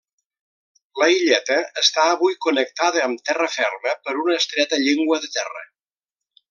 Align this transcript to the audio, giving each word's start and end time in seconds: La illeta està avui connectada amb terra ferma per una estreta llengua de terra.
La 1.01 1.09
illeta 1.15 1.57
està 1.81 2.07
avui 2.15 2.39
connectada 2.47 3.05
amb 3.11 3.23
terra 3.31 3.53
ferma 3.59 3.97
per 4.07 4.19
una 4.25 4.41
estreta 4.43 4.85
llengua 4.89 5.25
de 5.27 5.35
terra. 5.41 5.67